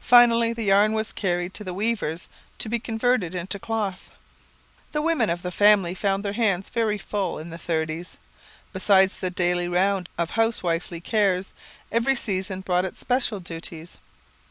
[0.00, 2.28] Finally, the yarn was carried to the weavers
[2.58, 4.10] to be converted into cloth.
[4.92, 8.18] The women of the family found their hands very full in the "Thirties."
[8.74, 11.54] Besides the daily round of housewifely cares,
[11.90, 13.96] every season brought its special duties.